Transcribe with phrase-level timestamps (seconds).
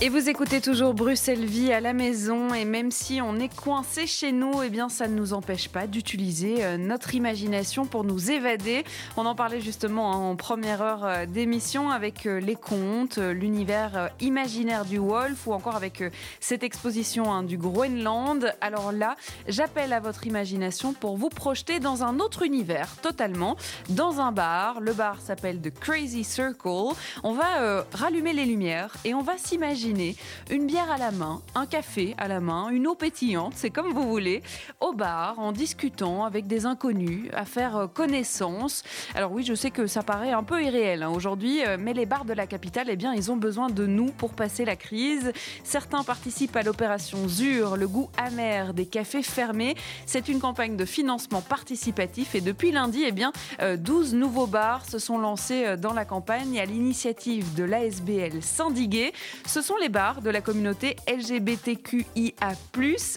[0.00, 4.06] Et vous écoutez toujours Bruxelles Vie à la maison et même si on est coincé
[4.06, 8.30] chez nous, eh bien ça ne nous empêche pas d'utiliser euh, notre imagination pour nous
[8.30, 8.84] évader.
[9.16, 14.10] On en parlait justement hein, en première heure euh, d'émission avec euh, les contes, l'univers
[14.20, 16.04] imaginaire du Wolf ou encore avec
[16.38, 18.54] cette exposition hein, du Groenland.
[18.60, 19.16] Alors là,
[19.48, 23.56] j'appelle à votre imagination pour vous projeter dans un autre univers totalement,
[23.88, 24.80] dans un bar.
[24.80, 26.94] Le bar s'appelle The Crazy Circle.
[27.24, 29.87] On va rallumer les lumières et on va s'imaginer
[30.50, 33.92] une bière à la main, un café à la main, une eau pétillante, c'est comme
[33.92, 34.42] vous voulez,
[34.80, 38.82] au bar, en discutant avec des inconnus, à faire euh, connaissance.
[39.14, 42.06] Alors oui, je sais que ça paraît un peu irréel hein, aujourd'hui, euh, mais les
[42.06, 45.32] bars de la capitale, eh bien, ils ont besoin de nous pour passer la crise.
[45.64, 49.74] Certains participent à l'opération ZUR, le goût amer des cafés fermés.
[50.06, 54.84] C'est une campagne de financement participatif et depuis lundi, eh bien, 12 euh, nouveaux bars
[54.84, 59.12] se sont lancés dans la campagne à l'initiative de l'ASBL Sindigué.
[59.46, 62.34] Ce sont les bars de la communauté LGBTQIA+,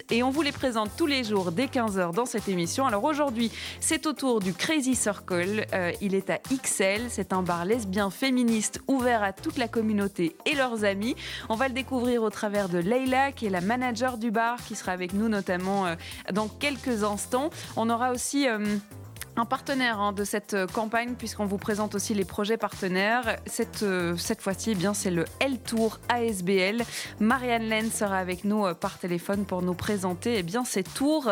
[0.10, 2.86] et on vous les présente tous les jours dès 15h dans cette émission.
[2.86, 5.66] Alors aujourd'hui, c'est au tour du Crazy Circle.
[5.74, 10.36] Euh, il est à XL, c'est un bar lesbien féministe ouvert à toute la communauté
[10.46, 11.16] et leurs amis.
[11.50, 14.76] On va le découvrir au travers de Leila, qui est la manager du bar, qui
[14.76, 15.96] sera avec nous notamment euh,
[16.32, 17.50] dans quelques instants.
[17.76, 18.48] On aura aussi...
[18.48, 18.78] Euh,
[19.38, 23.38] un partenaire hein, de cette euh, campagne, puisqu'on vous présente aussi les projets partenaires.
[23.46, 26.84] Cette, euh, cette fois-ci, eh bien, c'est le L-Tour ASBL.
[27.20, 31.32] Marianne Len sera avec nous euh, par téléphone pour nous présenter eh bien, ces tours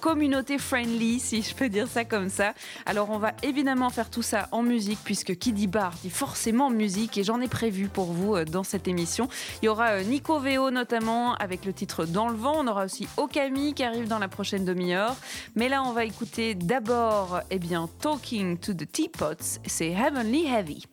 [0.00, 2.54] communauté friendly, si je peux dire ça comme ça.
[2.84, 6.70] Alors, on va évidemment faire tout ça en musique, puisque qui dit bar dit forcément
[6.70, 9.28] musique, et j'en ai prévu pour vous dans cette émission.
[9.62, 12.54] Il y aura Nico Veo notamment avec le titre Dans le vent.
[12.58, 15.16] On aura aussi Okami qui arrive dans la prochaine demi-heure.
[15.54, 17.15] Mais là, on va écouter d'abord
[17.50, 20.84] eh bien, Talking to the Teapots, c'est Heavenly Heavy.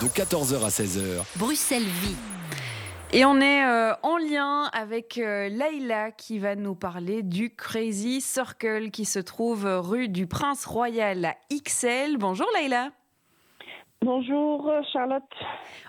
[0.00, 1.22] De 14h à 16h.
[1.36, 2.16] Bruxelles Vie.
[3.12, 8.20] Et on est euh, en lien avec euh, Laïla qui va nous parler du Crazy
[8.20, 12.16] Circle qui se trouve rue du Prince Royal à XL.
[12.18, 12.90] Bonjour Laïla.
[14.04, 15.22] Bonjour Charlotte.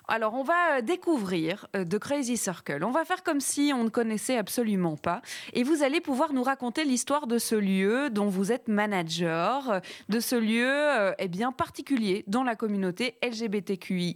[0.08, 2.86] Alors on va euh, découvrir euh, The Crazy Circle.
[2.86, 5.22] On va faire comme si on ne connaissait absolument pas
[5.52, 9.80] et vous allez pouvoir nous raconter l'histoire de ce lieu dont vous êtes manager, euh,
[10.08, 14.16] de ce lieu eh bien particulier dans la communauté LGBTQI+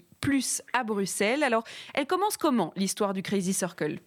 [0.72, 1.44] à Bruxelles.
[1.44, 4.00] Alors, elle commence comment l'histoire du Crazy Circle?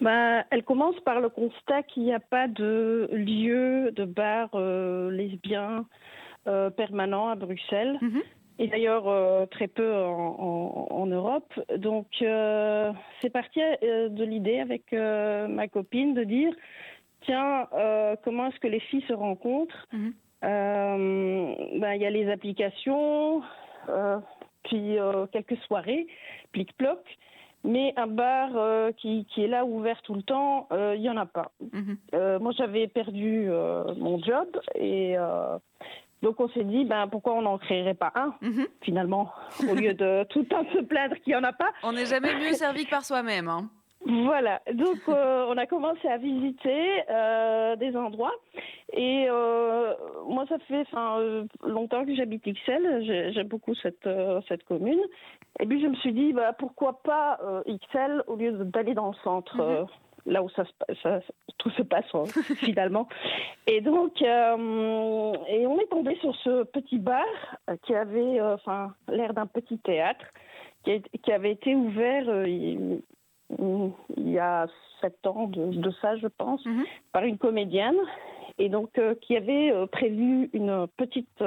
[0.00, 4.50] Bah, elle commence par le constat qu'il n'y a pas de lieu de bar
[5.10, 5.86] lesbien
[6.76, 7.98] permanent à Bruxelles.
[8.02, 8.22] Mhm
[8.58, 11.52] et d'ailleurs euh, très peu en, Europe.
[11.76, 16.54] Donc euh, c'est parti euh, de l'idée avec ma copine de dire
[17.22, 17.68] tiens
[18.22, 19.86] comment est-ce que les filles se rencontrent?
[19.92, 20.12] Mhm.
[20.42, 23.42] ben, Il y a les applications,
[24.64, 24.96] puis
[25.32, 26.06] quelques soirées,
[26.52, 27.00] plic-ploc.
[27.66, 28.50] Mais un bar
[28.96, 31.50] qui, qui, est là ouvert tout le temps, il n'y en a pas.
[31.72, 32.38] Mhm.
[32.40, 33.48] moi, j'avais perdu
[33.96, 35.16] mon job et
[36.24, 38.66] donc on s'est dit, ben, pourquoi on n'en créerait pas un, mhm.
[38.80, 39.30] finalement,
[39.70, 41.70] au lieu de tout le temps se plaindre qu'il n'y en a pas.
[41.82, 43.48] On n'est jamais mieux servi que par soi-même.
[43.48, 43.68] Hein.
[44.06, 48.34] Voilà, donc euh, on a commencé à visiter euh, des endroits
[48.92, 49.94] et euh,
[50.28, 50.86] moi ça fait
[51.62, 54.06] longtemps que j'habite XL, j'aime beaucoup cette,
[54.46, 55.00] cette commune
[55.58, 59.16] et puis je me suis dit bah, pourquoi pas XL au lieu d'aller dans le
[59.24, 59.56] centre.
[59.56, 59.86] Mhm
[60.26, 60.64] là où ça,
[61.58, 62.24] tout se passe hein,
[62.60, 63.08] finalement.
[63.66, 67.24] Et donc, euh, et on est tombé sur ce petit bar
[67.82, 68.56] qui avait, euh,
[69.08, 70.24] l'air d'un petit théâtre,
[70.84, 73.02] qui, avait été ouvert euh, il,
[74.18, 74.66] y a
[75.00, 76.84] sept ans de, ça, je pense, mhm.
[77.12, 77.96] par une comédienne.
[78.58, 81.42] Et donc, qui avait prévu une petite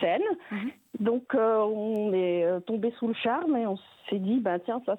[0.00, 0.22] scène.
[0.50, 0.70] Mhm.
[1.00, 3.76] Donc, on est tombé sous le charme et on
[4.08, 4.96] s'est dit, ben tiens, ça,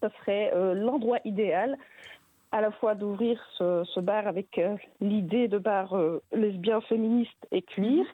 [0.00, 1.76] ça serait l'endroit idéal
[2.56, 7.60] à la fois d'ouvrir ce, bar avec euh, l'idée de bar euh, lesbien, féministe et
[7.60, 8.06] cuir,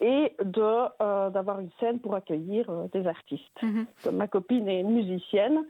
[0.00, 0.08] mhm.
[0.08, 0.62] et de
[1.02, 3.62] euh, d'avoir une scène pour accueillir des artistes.
[3.62, 3.86] Mhm.
[4.12, 5.64] Ma copine est musicienne.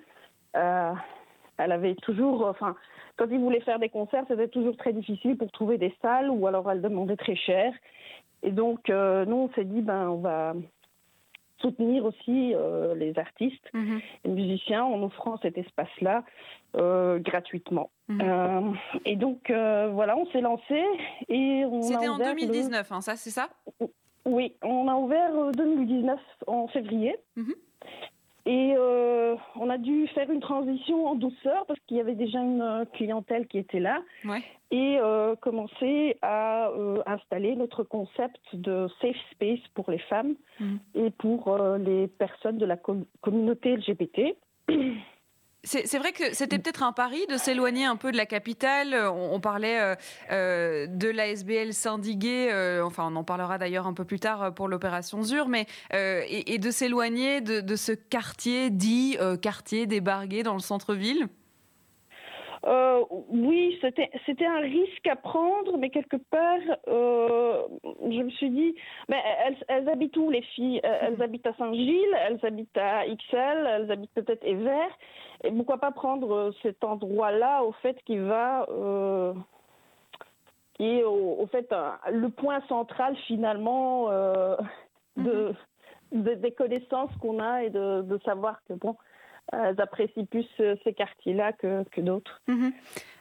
[0.53, 2.77] elle avait toujours, enfin,
[3.17, 6.47] quand il voulait faire des concerts, c'était toujours très difficile pour trouver des salles, ou
[6.47, 7.73] alors elle demandait très cher.
[8.43, 10.55] Et donc, nous, on s'est dit, ben, on va,
[11.61, 14.01] soutenir aussi euh, les artistes, mhm.
[14.25, 16.25] les musiciens en offrant cet espace-là
[16.77, 17.91] euh, gratuitement.
[18.11, 18.21] Mhm.
[18.23, 18.61] Euh,
[19.05, 20.83] et donc voilà, on s'est lancé
[21.29, 23.49] et on C'était en 2019, hein, ça, c'est ça?
[24.27, 27.17] Oui, on a ouvert euh, 2019 en février.
[27.37, 27.55] Mhm.
[28.47, 32.39] Et euh, on a dû faire une transition en douceur parce qu'il y avait déjà
[32.41, 34.43] une euh, clientèle qui était là Ouais.
[34.71, 40.79] et euh, commencer à euh, installer notre concept de safe space pour les femmes Mhm.
[40.95, 44.37] et pour euh, les personnes de la com- communauté LGBT.
[45.63, 48.95] C'est vrai que c'était peut-être un pari de s'éloigner un peu de la capitale.
[48.95, 49.95] On, parlait euh,
[50.31, 54.51] euh, de l'ASBL syndiqué, euh, enfin on en parlera d'ailleurs un peu plus tard euh,
[54.51, 60.55] pour l'opération ZUR, mais et, de s'éloigner de, de ce quartier dit quartier débargué dans
[60.55, 61.29] le centre-ville.
[62.67, 66.59] Euh, oui, c'était un risque à prendre, mais quelque part,
[66.89, 67.63] euh,
[68.03, 68.75] je me suis dit,
[69.09, 69.17] mais
[69.47, 70.81] elles, elles habitent où les filles?
[70.83, 74.91] Elles habitent à Saint-Gilles, elles habitent à XL, elles habitent peut-être Evert,
[75.43, 79.33] et pourquoi pas prendre euh, cet endroit-là, au fait, qui va, euh,
[80.75, 84.09] qui est au, au fait un- le point central finalement
[85.17, 85.55] de,
[86.13, 88.97] de- des connaissances qu'on a et de, de savoir que bon.
[89.53, 92.41] Elles apprécient plus euh, ces quartiers-là que, que d'autres.
[92.47, 92.73] Mhm.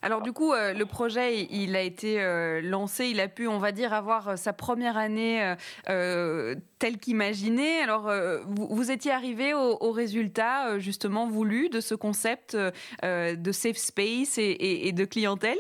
[0.01, 3.57] Alors du coup, euh, le projet, il, a été euh, lancé, il a pu, on
[3.57, 5.55] va dire, avoir euh, sa première année euh,
[5.89, 7.81] euh, telle qu'imaginée.
[7.81, 12.53] Alors, euh, vous, vous étiez arrivé au, au résultat euh, justement voulu de ce concept
[12.55, 12.71] euh,
[13.03, 15.57] euh, de safe space et, et- et de clientèle?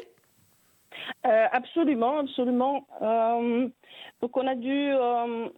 [1.25, 2.87] Euh, absolument, absolument.
[3.01, 3.67] Euh,
[4.21, 5.49] donc on a dû euh, euh,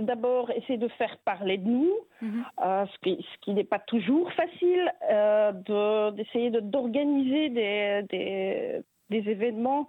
[0.00, 2.44] d'abord essayer de faire parler de nous, Mhm.
[2.64, 8.02] euh, ce qui, ce qui n'est pas toujours facile, euh, de- d'essayer de, d'organiser des,
[8.10, 8.80] des,
[9.10, 9.88] des événements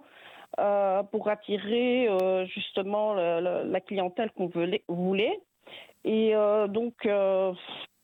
[0.58, 4.50] euh, pour attirer euh, justement le- le- la clientèle qu'on
[4.88, 5.40] voulait.
[6.04, 7.52] Et euh, donc euh,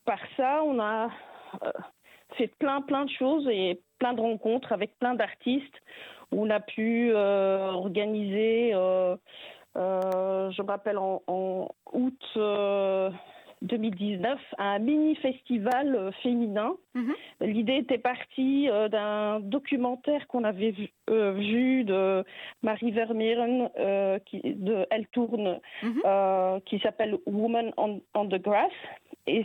[0.04, 1.08] par ça, on a
[1.62, 1.72] euh,
[2.36, 5.74] fait plein plein de choses et plein de rencontres avec plein d'artistes
[6.32, 9.16] où on a pu euh, organiser, euh, euh,
[9.76, 13.10] je me rappelle en, en août euh,
[13.62, 16.74] 2019, un mini-festival euh, féminin.
[16.94, 17.14] Mhm.
[17.40, 22.24] L'idée était partie euh, d'un documentaire qu'on avait vu, euh, vu de
[22.62, 26.02] Marie Vermeeren, euh, qui, de Elle tourne, Mhm.
[26.04, 28.72] euh, qui s'appelle Woman on, on the Grass.
[29.28, 29.44] Et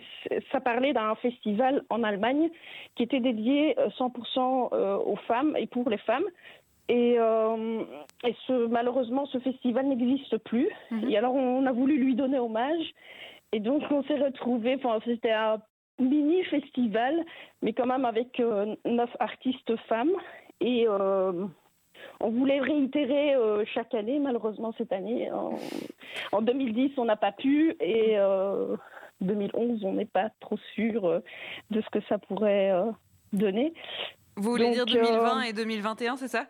[0.52, 2.50] ça parlait d'un festival en Allemagne
[2.96, 6.26] qui était dédié euh, 100% euh, aux femmes et pour les femmes.
[6.92, 7.84] Et, euh,
[8.26, 10.68] et ce, malheureusement, ce festival n'existe plus.
[10.92, 11.10] Mhm.
[11.10, 12.84] Et alors, on a voulu lui donner hommage.
[13.54, 15.62] Et donc, on s'est retrouvés, enfin, c'était un
[16.00, 17.24] mini festival,
[17.62, 20.12] mais quand même avec euh, neuf artistes femmes.
[20.60, 21.46] Et euh,
[22.20, 23.36] on voulait réitérer
[23.74, 25.32] chaque année, malheureusement, cette année.
[25.32, 25.58] En,
[26.34, 27.74] en 2010, on n'a pas pu.
[27.80, 28.76] Et euh,
[29.22, 31.22] 2011, on n'est pas trop sûr
[31.70, 32.74] de ce que ça pourrait
[33.32, 33.74] donner.
[34.36, 36.48] Vous voulez Donc, dire 2020 euh, et 2021, c'est ça?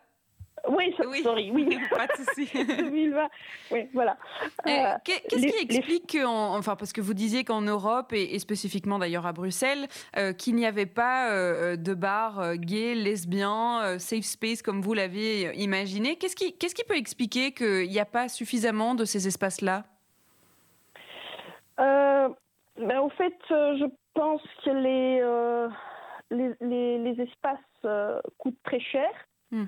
[0.70, 1.22] Oui, so- Oui.
[1.24, 1.78] sorry, oui.
[1.90, 2.50] Pas de souci.
[2.78, 3.28] 2020,
[3.72, 4.18] oui, voilà.
[4.68, 8.14] Euh, qu'est- Qu'est-ce les- qui explique que, en- enfin, parce que vous disiez qu'en Europe
[8.14, 9.88] et, et spécifiquement d'ailleurs à Bruxelles,
[10.18, 14.82] euh, qu'il n'y avait pas euh, de bar euh, gay, lesbien, euh, safe space comme
[14.82, 16.16] vous l'avez imaginé.
[16.18, 16.54] Qu'est-ce qui,
[16.88, 19.84] peut expliquer qu'il n'y a pas suffisamment de ces espaces-là?
[21.80, 22.30] Euh,
[22.78, 25.68] ben, au fait, euh, je pense que les, euh,
[26.30, 29.10] les, les, les espaces euh, coûtent très cher.
[29.52, 29.66] Hmm.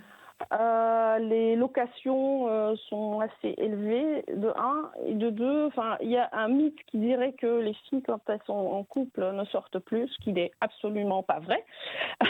[0.52, 4.92] Euh, les locations euh, sont assez élevées, de un.
[5.06, 8.20] Et de deux, enfin, il y a un mythe qui dirait que les filles, quand
[8.28, 11.64] elles sont en couple, ne sortent plus, ce qui n'est absolument pas vrai.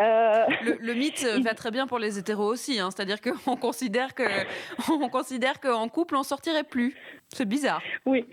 [0.00, 4.14] Euh, le, le mythe va très bien pour les hétéros aussi, hein, c'est-à-dire qu'on considère
[4.14, 4.24] que,
[4.90, 6.96] on considère qu'en couple on sortirait plus.
[7.28, 7.80] C'est bizarre.
[8.04, 8.26] Oui,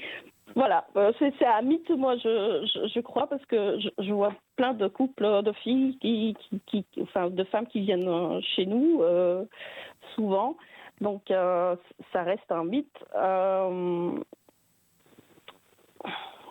[0.56, 4.88] voilà, Euh, c'est un mythe, moi, je, je, crois, parce que je, vois plein de
[4.88, 6.36] couples de filles, qui,
[7.02, 9.46] enfin, de femmes qui viennent euh, chez nous, euh,
[10.16, 10.58] souvent.
[11.00, 13.06] Donc, ça reste un mythe.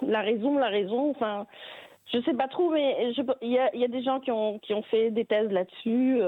[0.02, 1.46] La raison, la raison, enfin,
[2.12, 4.82] je sais pas trop, mais il y a, y des gens qui ont, qui ont
[4.82, 6.20] fait des thèses là-dessus.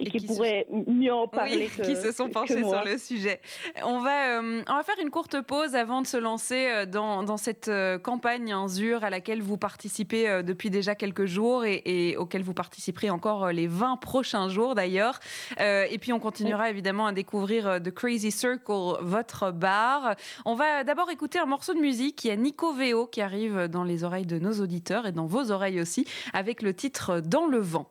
[0.00, 2.62] Et, Et qui, qui se- pourraient mieux en parler Oui, que, qui se sont penchés
[2.62, 3.40] sur le sujet.
[3.84, 7.22] On va, euh, on va faire une courte pause avant de se lancer euh, dans,
[7.24, 11.82] dans cette euh, campagne en ZUR à laquelle vous participez depuis déjà quelques jours et,
[11.84, 15.18] et auquel vous participerez encore les 20 prochains jours d'ailleurs.
[15.60, 20.14] Euh, et puis on continuera évidemment à découvrir The Crazy Circle, votre bar.
[20.44, 22.24] On va d'abord écouter un morceau de musique.
[22.24, 25.26] Il y a Nico Veo qui arrive dans les oreilles de nos auditeurs et dans
[25.26, 27.90] vos oreilles aussi avec le titre Dans le vent.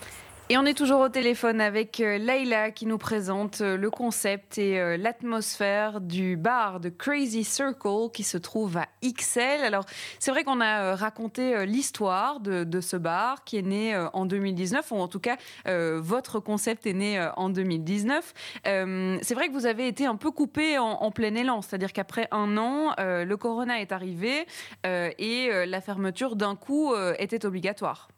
[0.51, 4.57] Et on est toujours au téléphone avec euh, Leïla qui nous présente euh, le concept
[4.57, 9.63] et euh, l'atmosphère du bar de Crazy Circle qui se trouve à XL.
[9.63, 9.85] Alors
[10.19, 14.95] c'est vrai qu'on a raconté l'histoire de, ce bar qui est né en 2019 ou
[14.95, 18.33] en tout cas votre concept est né en 2019.
[18.65, 22.57] c'est vrai que vous avez été un peu coupé en, plein élan, c'est-à-dire qu'après un
[22.57, 24.45] an, le corona est arrivé
[24.83, 28.09] et la fermeture d'un coup était obligatoire.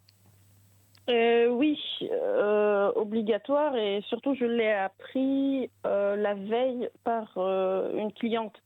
[1.10, 8.62] Euh, oui, euh, obligatoire et surtout je l'ai appris euh, la veille par une cliente.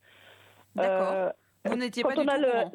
[0.75, 1.31] D'accord.
[1.65, 2.71] Vous n'étiez pas du tout au courant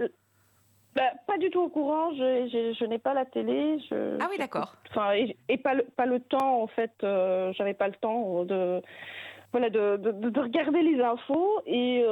[0.96, 2.12] bah, Pas du tout au courant.
[2.14, 3.78] Je, je, n'ai pas la télé.
[3.88, 4.74] Je, ah oui, d'accord.
[4.90, 6.92] Enfin, et, pas le, pas le temps en fait.
[7.00, 8.82] J'avais pas le temps de
[9.52, 12.04] voilà de, de, regarder les infos et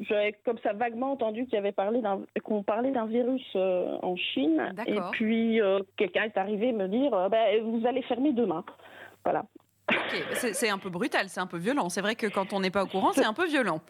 [0.00, 3.96] j'avais comme ça vaguement entendu qu'il y avait parlé d'un qu'on parlait d'un virus euh,
[4.02, 4.74] en Chine.
[4.86, 8.64] Et puis euh, quelqu'un est arrivé me dire euh, ben, vous allez fermer demain.
[9.24, 9.44] Voilà.
[10.32, 11.88] C'est un peu brutal c'est un peu violent.
[11.88, 13.80] C'est vrai que quand on n'est pas au courant c'est un peu violent.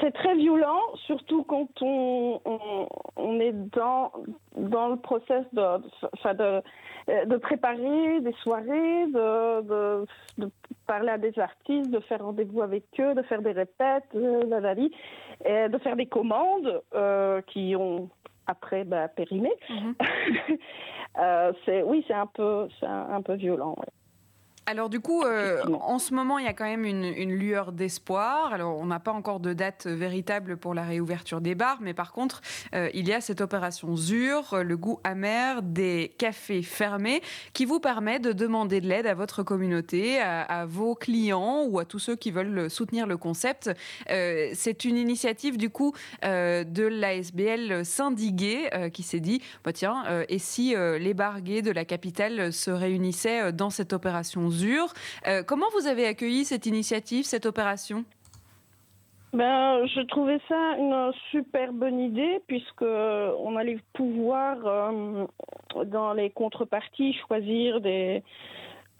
[0.00, 2.40] C'est très violent, surtout quand on,
[3.16, 4.10] on, est dans,
[4.56, 5.78] dans le process de,
[6.32, 6.62] de,
[7.08, 9.62] de préparer des soirées, de,
[10.38, 10.50] de,
[10.86, 14.86] parler à des artistes, de faire rendez-vous avec eux, de faire des répètes, euh,
[15.44, 18.08] et de faire des commandes euh, qui ont
[18.46, 19.50] après bah, périmé.
[19.68, 19.94] Mhm.
[21.18, 23.76] euh, c'est, oui, c'est un peu, c'est un, peu violent.
[24.68, 28.52] Alors du coup, euh, en ce moment, il y a quand même une, lueur d'espoir.
[28.52, 32.12] Alors on n'a pas encore de date véritable pour la réouverture des bars, mais par
[32.12, 32.40] contre,
[32.74, 37.78] euh, il y a cette opération ZUR, le goût amer des cafés fermés, qui vous
[37.78, 42.16] permet de demander de l'aide à votre communauté, à, vos clients ou à tous ceux
[42.16, 43.70] qui veulent soutenir le concept.
[44.10, 45.92] Euh, c'est une initiative du coup
[46.22, 51.84] de l'ASBL Sindigué qui s'est dit, bah, tiens, et si les bars gays de la
[51.84, 54.50] capitale se réunissaient dans cette opération
[55.26, 58.04] euh, comment vous avez accueilli cette initiative, cette opération?
[59.32, 65.26] Ben, je trouvais ça une super bonne idée puisque on allait pouvoir euh,
[65.84, 68.22] dans les contreparties choisir des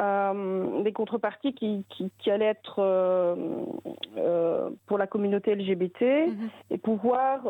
[0.03, 3.35] euh, des contreparties qui, qui, allaient être
[4.87, 6.51] pour la communauté LGBT mhm.
[6.71, 7.41] et pouvoir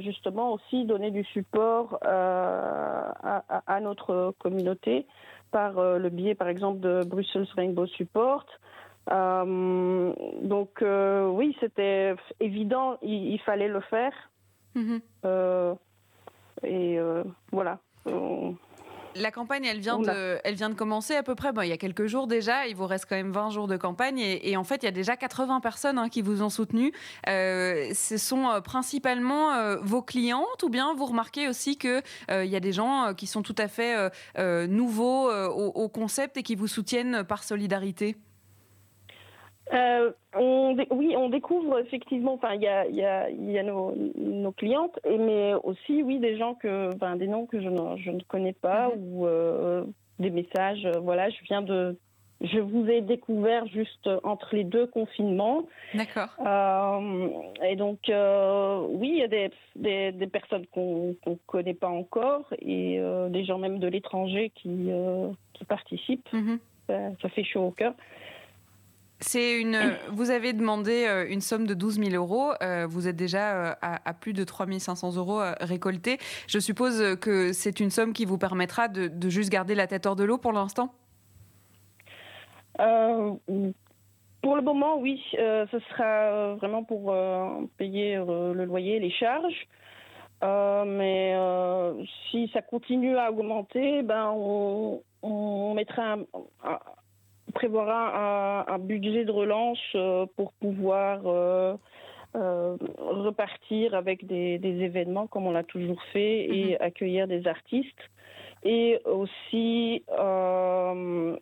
[0.00, 5.04] justement aussi donner du support à, à, notre communauté
[5.50, 8.46] par euh, le biais, par exemple, de Brussels Rainbow Support.
[9.10, 14.12] Euh, donc euh, oui, c'était évident, il, fallait le faire.
[14.74, 15.00] Mhm.
[16.62, 16.98] et
[17.50, 17.78] voilà.
[19.16, 21.52] La campagne, elle vient, de, elle vient de commencer à peu près.
[21.52, 22.66] Bon, il y a quelques jours déjà.
[22.66, 24.18] Il vous reste quand même 20 jours de campagne.
[24.20, 26.92] Et, en fait, il y a déjà 80 personnes hein, qui vous ont soutenu.
[27.28, 32.46] Euh, ce sont euh, principalement euh, vos clientes ou bien vous remarquez aussi qu'il il
[32.46, 34.10] y a des gens qui sont tout à fait
[34.68, 38.16] nouveaux au, concept et qui vous soutiennent par solidarité?
[39.72, 42.34] Euh, on, oui, on découvre effectivement.
[42.34, 46.36] Enfin, il y a, y a, y a nos, nos, clientes, mais aussi, oui, des
[46.36, 49.14] gens que, enfin, des noms que je ne, je ne connais pas mhm.
[49.14, 49.84] ou euh,
[50.18, 50.84] des messages.
[50.86, 51.96] Euh, voilà, je viens de,
[52.40, 55.66] je vous ai découvert juste entre les deux confinements.
[55.94, 56.30] D'accord.
[56.44, 57.28] Euh,
[57.62, 62.52] et donc, oui, il y a des, des, des personnes qu'on ne connaît pas encore
[62.60, 64.90] et des gens même de l'étranger qui,
[65.52, 66.32] qui participent.
[66.32, 66.58] Mhm.
[66.88, 67.94] ça, ça, fait chaud au cœur.
[69.20, 69.78] C'est une.
[70.12, 72.52] Vous avez demandé euh, une somme de 12 000 euros.
[72.62, 76.18] Euh, vous êtes déjà euh, à, plus de 3 500 euros récoltés.
[76.46, 80.16] Je suppose que c'est une somme qui vous permettra de, juste garder la tête hors
[80.16, 80.92] de l'eau pour l'instant?
[84.42, 85.22] pour le moment, oui.
[85.32, 87.14] ce sera vraiment pour
[87.76, 89.66] payer le loyer, les charges.
[90.42, 91.36] mais
[92.30, 96.78] si ça continue à augmenter, ben on, on mettra un
[97.60, 101.76] prévoira un, budget de relance euh, pour pouvoir euh,
[102.34, 106.76] euh, repartir avec des, événements comme on l'a toujours fait et mhm.
[106.80, 108.02] accueillir des artistes
[108.62, 110.04] et aussi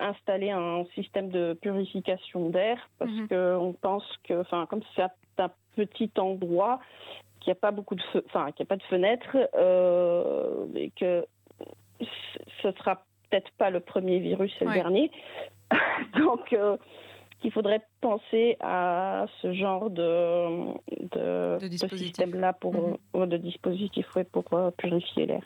[0.01, 3.29] installer un système de purification d'air parce mhm.
[3.29, 6.81] qu'on pense que, enfin, comme c'est un petit endroit,
[7.41, 9.37] qu'il n'y a pas beaucoup de, enfin, qu'il a pas de fenêtres,
[10.77, 11.25] et que
[12.63, 15.11] ce sera peut-être pas le premier virus, c'est le dernier.
[16.19, 16.77] Donc, euh,
[17.41, 20.73] qu'il faudrait penser à ce genre de,
[21.15, 22.09] de, De dispositif.
[22.09, 22.75] système-là pour
[23.15, 25.43] euh, de dispositif ouais, pour euh, purifier l'air.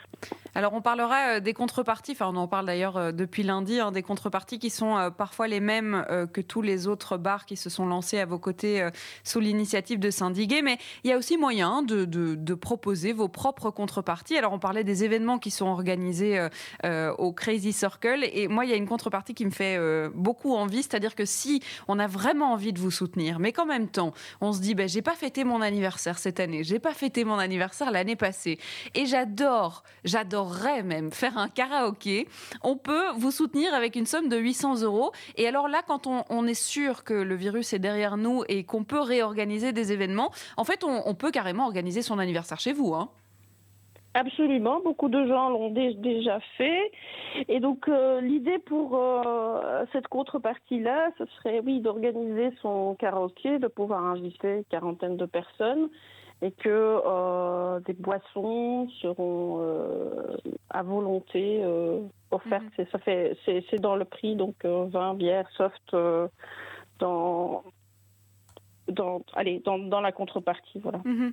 [0.55, 4.03] Alors on parlera euh, des contreparties, enfin on en parle d'ailleurs depuis lundi, hein, des
[4.03, 8.19] contreparties qui sont parfois les mêmes que tous les autres bars qui se sont lancés
[8.19, 8.87] à vos côtés
[9.25, 13.71] sous l'initiative de Syndiqué, mais il y a aussi moyen de, de- proposer vos propres
[13.71, 14.37] contreparties.
[14.37, 16.49] Alors on parlait des événements qui sont organisés
[17.19, 19.79] au Crazy Circle, et moi il y a une contrepartie qui me fait
[20.15, 23.89] beaucoup envie, c'est-à-dire que si on a vraiment envie de vous soutenir, mais qu'en même
[23.89, 27.25] temps on se dit ben, j'ai pas fêté mon anniversaire cette année, j'ai pas fêté
[27.25, 28.59] mon anniversaire l'année passée,
[28.95, 32.29] et j'adore, j'adorerais même faire un karaoké.
[32.63, 35.13] On peut vous soutenir avec une somme de 800 euros.
[35.37, 38.85] Et alors là, quand on, est sûr que le virus est derrière nous et qu'on
[38.85, 42.95] peut réorganiser des événements, en fait, on, on peut carrément organiser son anniversaire chez vous.
[42.95, 43.11] Hein.
[44.15, 46.93] Absolument, beaucoup de gens l'ont dé- déjà fait.
[47.49, 53.69] Et donc euh, l'idée pour euh, cette contrepartie-là, ce serait oui d'organiser son karaoké, de
[53.69, 55.89] pouvoir inviter une quarantaine de personnes
[56.43, 56.69] et que
[57.07, 59.61] euh, des boissons seront
[60.69, 61.65] à volonté
[62.31, 62.65] offertes.
[62.65, 62.71] Mhm.
[62.77, 65.97] C'est- Ça fait, c'est, dans le prix, donc vin, bière, soft,
[66.99, 67.63] dans,
[68.89, 71.01] dans, allez, dans, dans la contrepartie, voilà.
[71.05, 71.33] Mhm.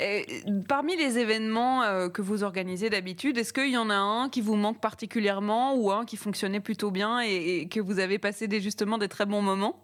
[0.00, 0.26] Et
[0.68, 4.40] parmi les événements euh, que vous organisez d'habitude, est-ce qu'il y en a un qui
[4.40, 8.46] vous manque particulièrement ou un qui fonctionnait plutôt bien et, et que vous avez passé
[8.48, 9.76] des, justement des très bons moments?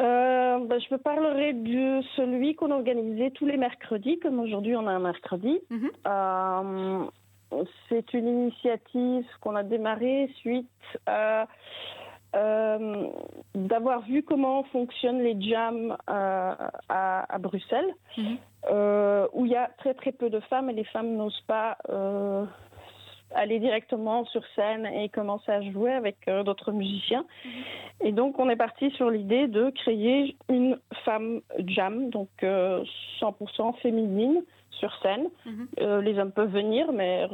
[0.00, 4.86] Euh, ben, je me parlerai de celui qu'on organisait tous les mercredis, comme aujourd'hui on
[4.86, 5.60] a un mercredi.
[5.70, 5.90] Mhm.
[6.06, 7.04] Euh,
[7.88, 10.66] c'est une initiative qu'on a démarrée suite
[11.06, 11.46] à
[12.34, 13.06] euh,
[13.54, 16.54] d'avoir vu comment fonctionnent les jams euh,
[16.88, 18.36] à, à Bruxelles, Mhm.
[18.70, 21.76] euh, où il y a très très peu de femmes et les femmes n'osent pas
[23.34, 27.24] aller directement sur scène et commencer à jouer avec d'autres musiciens.
[28.02, 32.84] Et donc, on est parti sur l'idée de créer une femme jam, donc euh,
[33.20, 35.28] 100% féminine sur scène.
[35.46, 36.00] Mhm.
[36.02, 37.26] Les hommes peuvent venir, mais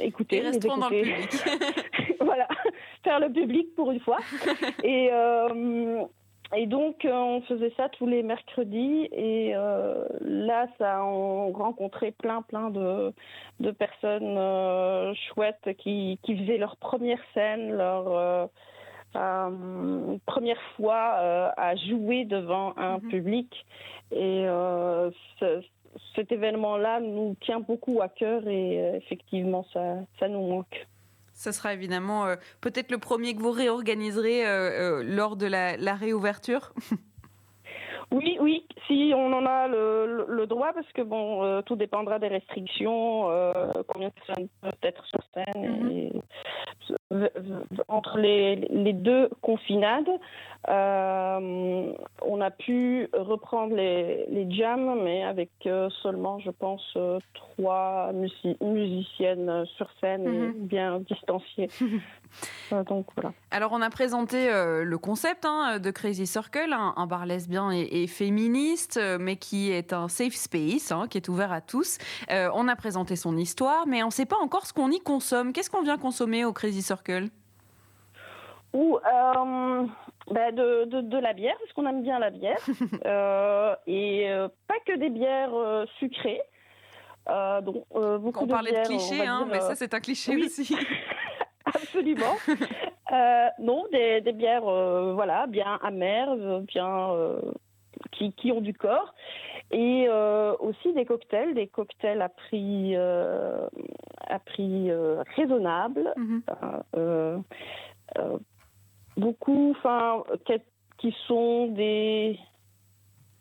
[0.00, 1.12] écouter, Ils les resteront dans le écouter.
[1.14, 2.16] public.
[2.20, 2.48] voilà,
[3.04, 4.18] faire le public pour une fois.
[4.84, 6.04] et, euh,
[6.54, 9.08] et donc, euh, on faisait ça tous les mercredis.
[9.12, 13.12] Et euh, là, ça, on rencontrait plein, plein de,
[13.60, 18.46] de personnes euh, chouettes qui, qui faisaient leur première scène, leur euh,
[19.16, 23.08] euh, première fois euh, à jouer devant un Mhm.
[23.10, 23.66] public.
[24.12, 25.10] Et euh,
[26.14, 30.86] cet événement-là nous tient beaucoup à cœur et euh, effectivement, ça, ça nous manque.
[31.34, 35.76] Ce sera évidemment euh, peut-être le premier que vous réorganiserez euh, euh, lors de la,
[35.76, 36.72] la réouverture.
[38.12, 43.22] Oui, oui, si on en a le, droit, parce que bon, tout dépendra des restrictions,
[43.88, 45.82] combien de personnes peuvent être sur scène.
[45.82, 45.90] Mhm.
[45.90, 46.12] et-
[47.88, 50.08] entre les, les deux confinades,
[50.68, 51.92] euh,
[52.22, 58.10] on a pu reprendre les, les jams, mais avec euh, seulement, je pense, euh, trois
[58.12, 60.52] musi- musiciennes sur scène Mhm.
[60.66, 61.68] bien distanciées.
[62.88, 63.32] Donc voilà.
[63.52, 68.02] Alors, on a présenté le concept hein, de Crazy Circle, un, un bar lesbien et,
[68.02, 71.98] et féministe, mais qui est un safe space, hein, qui est ouvert à tous.
[72.28, 75.52] On a présenté son histoire, mais on ne sait pas encore ce qu'on y consomme.
[75.52, 76.95] Qu'est-ce qu'on vient consommer au Crazy Circle?
[78.72, 79.86] Ou euh,
[80.30, 82.58] ben de, de, de la bière, parce qu'on aime bien la bière.
[83.04, 86.42] Euh, et euh, pas que des bières sucrées.
[87.26, 90.00] Donc, beaucoup On de parlait de bières, on clichés, hein, dire, mais ça, c'est un
[90.00, 90.46] cliché oui.
[90.46, 90.76] aussi.
[91.64, 92.36] Absolument.
[93.12, 97.40] Euh, non, des, des bières, euh, voilà, bien amères, bien euh,
[98.10, 99.14] qui, qui ont du corps,
[99.72, 103.66] et euh, aussi des cocktails, des cocktails à prix euh,
[104.28, 106.42] à prix euh, raisonnable, Mhm.
[109.16, 110.22] beaucoup, enfin,
[110.98, 112.38] qui- sont des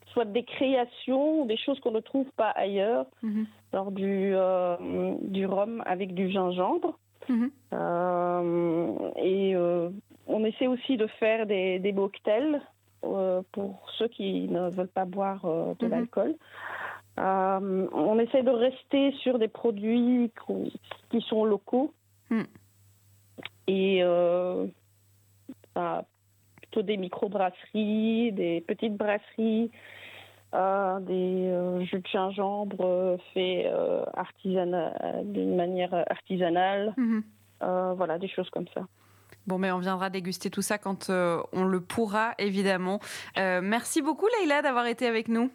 [0.07, 3.45] soit des créations ou des choses qu'on ne trouve pas ailleurs, Mhm.
[3.73, 4.75] genre du euh,
[5.21, 6.97] du rhum avec du gingembre.
[7.27, 7.51] Mhm.
[7.73, 9.89] Euh, et euh,
[10.27, 12.61] on essaie aussi de faire des, des mocktails
[13.05, 15.91] euh, pour ceux qui ne veulent pas boire euh, de Mhm.
[15.91, 16.35] l'alcool.
[17.17, 20.31] Euh, on essaie de rester sur des produits
[21.09, 21.93] qui sont locaux
[22.29, 22.41] Mm.
[23.67, 24.03] et
[25.75, 26.03] bah,
[26.57, 29.69] plutôt des micro-brasseries, des petites brasseries,
[31.01, 33.67] des jus de gingembre faits
[35.25, 36.93] d'une manière artisanale.
[36.97, 37.23] Mhm.
[37.95, 38.81] Voilà, des choses comme ça.
[39.47, 42.99] Bon, mais on viendra déguster tout ça quand euh, on le pourra, évidemment.
[43.37, 45.51] Euh, merci beaucoup, Leïla, d'avoir été avec nous.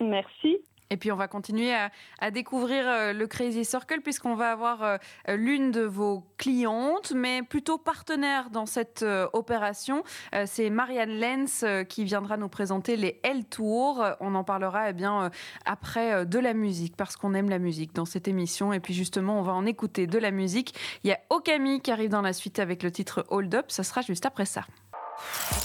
[0.00, 0.58] Merci.
[0.90, 1.74] Et puis on va continuer
[2.20, 4.96] à, découvrir euh, le Crazy Circle puisqu'on va avoir euh,
[5.28, 10.02] l'une de vos clientes, mais plutôt partenaire dans cette euh, opération.
[10.46, 14.04] C'est Marianne Lenz qui viendra nous présenter les L Tours.
[14.20, 15.30] On en parlera eh bien
[15.64, 18.72] après de la musique parce qu'on aime la musique dans cette émission.
[18.72, 20.74] Et puis justement, on va en écouter de la musique.
[21.04, 23.66] Il y a Okami qui arrive dans la suite avec le titre Hold Up.
[23.68, 24.64] Ça sera juste après ça.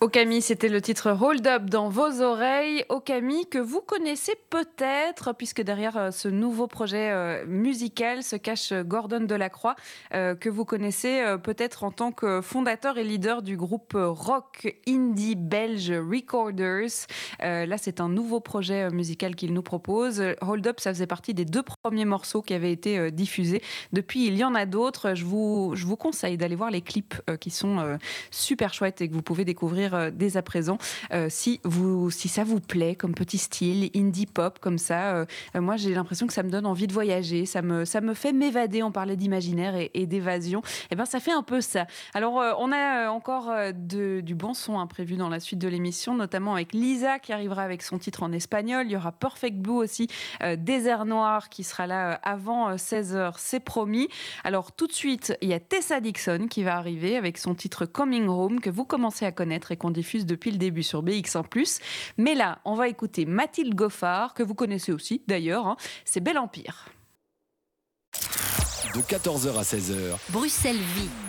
[0.00, 2.84] Okami, c'était le titre Hold Up dans vos oreilles.
[2.90, 8.74] Okami, que vous connaissez peut-être, puisque derrière euh, ce nouveau projet euh, musical se cache
[8.74, 9.74] Gordon Delacroix,
[10.12, 15.34] euh, que vous connaissez peut-être en tant que fondateur et leader du groupe rock indie
[15.34, 16.90] belge Recorders.
[17.40, 20.22] Là, c'est un nouveau projet musical qu'il nous propose.
[20.42, 23.62] Hold Up, ça faisait partie des deux premiers morceaux qui avaient été diffusés.
[23.92, 25.14] Depuis, il y en a d'autres.
[25.14, 27.98] Je vous, je vous conseille d'aller voir les clips qui sont
[28.30, 30.78] super chouettes et que vous pouvez découvrir euh, dès à présent.
[31.12, 35.26] Euh, si, vous, si ça vous plaît comme petit style, indie pop comme ça, euh,
[35.54, 38.32] moi j'ai l'impression que ça me donne envie de voyager, ça me, ça me fait
[38.32, 41.86] m'évader, on parlait d'imaginaire et, d'évasion, et eh ben ça fait un peu ça.
[42.14, 46.54] Alors on a encore du bon son imprévu hein, dans la suite de l'émission, notamment
[46.54, 50.08] avec Lisa qui arrivera avec son titre en espagnol, il y aura Perfect Blue aussi,
[50.58, 54.08] Désert Noir qui sera là avant 16h, c'est promis.
[54.44, 57.86] Alors tout de suite, il y a Tessa Dixon qui va arriver avec son titre
[57.86, 61.80] Coming Home que vous commencez à connaître qu'on diffuse depuis le début sur BX1+.
[62.18, 65.66] Mais là, on va écouter Mathilde Goffard, que vous connaissez aussi d'ailleurs.
[65.66, 65.76] Hein.
[66.04, 66.88] C'est Bel Empire.
[68.94, 70.16] De 14h à 16h.
[70.30, 71.25] Bruxelles vit.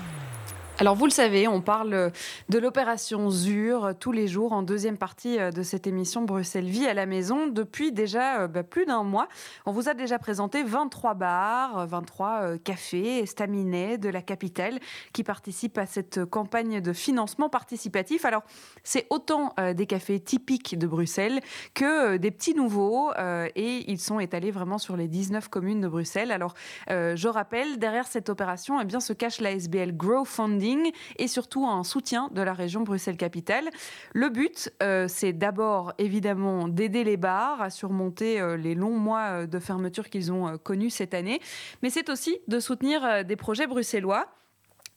[0.80, 2.12] Alors vous le savez, on parle
[2.50, 6.86] de l'opération ZUR tous les jours en deuxième partie euh, de cette émission Bruxelles Vie
[6.86, 9.28] à la maison depuis déjà euh, bah, plus d'un mois.
[9.66, 14.78] On vous a déjà présenté 23 bars, 23 euh, cafés estaminets de la capitale
[15.14, 18.24] qui participent à cette campagne de financement participatif.
[18.24, 18.44] Alors
[18.84, 21.40] c'est autant des cafés typiques de Bruxelles
[21.74, 23.12] que des petits nouveaux
[23.56, 26.32] et ils sont étalés vraiment sur les 19 communes de Bruxelles.
[26.32, 26.54] Alors
[26.88, 30.26] je rappelle, derrière cette opération, eh bien, se cache la SBL Grow
[31.18, 33.70] Et surtout un soutien de la région Bruxelles-Capitale.
[34.14, 39.42] Le but, euh, c'est d'abord évidemment d'aider les bars à surmonter euh, les longs mois
[39.42, 41.40] euh, de fermeture qu'ils ont connus cette année,
[41.82, 44.28] mais c'est aussi de soutenir des projets bruxellois.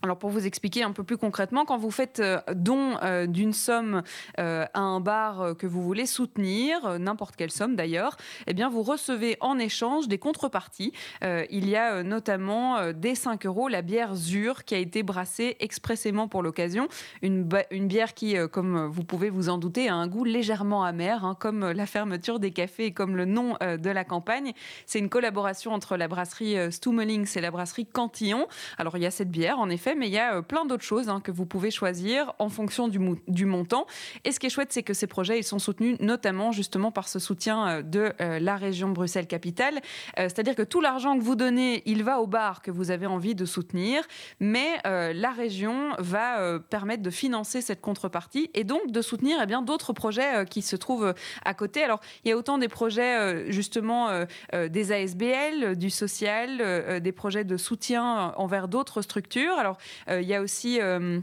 [0.03, 3.53] Alors pour vous expliquer un peu plus concrètement, quand vous faites euh, don euh, d'une
[3.53, 4.03] somme
[4.39, 8.83] euh, à un bar que vous voulez soutenir, n'importe quelle somme d'ailleurs, eh bien vous
[8.83, 10.93] recevez en échange des contreparties.
[11.23, 16.29] il y a notamment des 5 euros la bière Zur qui a été brassée expressément
[16.29, 16.89] pour l'occasion.
[17.23, 21.37] Une, bière qui, comme vous pouvez vous en douter, a un goût légèrement amer, hein,
[21.39, 24.53] comme la fermeture des cafés et comme le nom de la campagne.
[24.87, 28.47] C'est une collaboration entre la brasserie Stummelings et la brasserie Cantillon.
[28.79, 30.85] Alors il y a cette bière en effet mais il y a euh, plein d'autres
[30.85, 33.87] choses hein, que vous pouvez choisir en fonction du, montant.
[34.24, 37.09] Et ce qui est chouette, c'est que ces projets, ils sont soutenus notamment justement par
[37.09, 39.81] ce soutien euh, de euh, la région Bruxelles-Capitale.
[40.16, 43.35] C'est-à-dire que tout l'argent que vous donnez, il va au bar que vous avez envie
[43.35, 44.03] de soutenir,
[44.38, 49.62] mais la région va permettre de financer cette contrepartie et donc de soutenir eh bien
[49.62, 51.83] d'autres projets qui se trouvent à côté.
[51.83, 57.57] Alors, il y a autant des projets justement des ASBL, du social, des projets de
[57.57, 59.59] soutien envers d'autres structures.
[59.59, 59.76] Alors,
[60.09, 61.21] il y a aussi euh,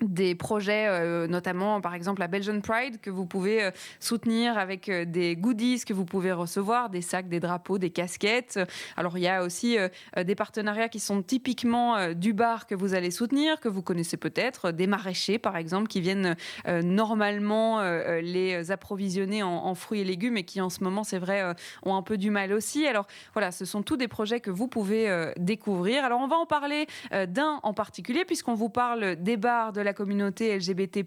[0.00, 5.36] des projets, euh, notamment par exemple la Belgian Pride, que vous pouvez soutenir avec des
[5.36, 8.58] goodies que vous pouvez recevoir, des sacs, des drapeaux, des casquettes.
[8.96, 9.76] Alors il y a aussi
[10.16, 14.72] des partenariats qui sont typiquement du bar que vous allez soutenir, que vous connaissez peut-être,
[14.72, 17.82] des maraîchers par exemple, qui viennent normalement
[18.20, 21.94] les approvisionner en, en, fruits et légumes et qui en ce moment, c'est vrai, ont
[21.94, 22.86] un peu du mal aussi.
[22.86, 26.04] Alors voilà, ce sont tous des projets que vous pouvez découvrir.
[26.04, 26.86] Alors on va en parler
[27.28, 31.04] d'un en particulier, puisqu'on vous parle des bars de la communauté LGBT+,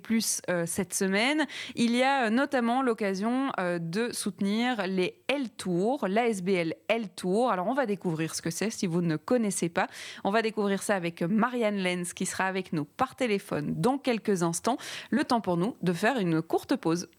[0.49, 1.45] euh, cette semaine.
[1.75, 7.51] Il y a euh, notamment l'occasion euh, de soutenir les L-Tours, l'ASBL L-Tour.
[7.51, 9.87] Alors, on va découvrir ce que c'est si vous ne connaissez pas.
[10.23, 14.43] On va découvrir ça avec Marianne Lenz qui sera avec nous par téléphone dans quelques
[14.43, 14.77] instants.
[15.09, 17.09] Le temps pour nous de faire une courte pause.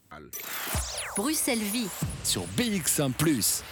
[1.16, 1.88] Bruxelles Vie
[2.24, 3.12] sur BX1⁇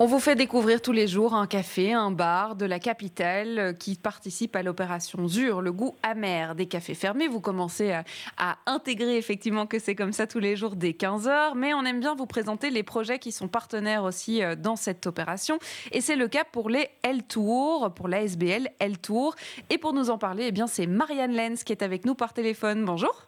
[0.00, 3.72] on vous fait découvrir tous les jours un café, un bar de la capitale euh,
[3.72, 7.26] qui participe à l'opération ZUR, le goût amer des cafés fermés.
[7.26, 7.92] Vous commencez
[8.36, 11.98] à, intégrer effectivement que c'est comme ça tous les jours dès 15h, mais on aime
[11.98, 15.58] bien vous présenter les projets qui sont partenaires aussi euh, dans cette opération.
[15.90, 19.34] Et c'est le cas pour les L-Tour, pour l'ASBL L-Tour.
[19.70, 22.32] Et pour nous en parler, eh bien c'est Marianne Lenz qui est avec nous par
[22.32, 22.84] téléphone.
[22.84, 23.27] Bonjour.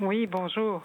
[0.00, 0.82] Oui, bonjour.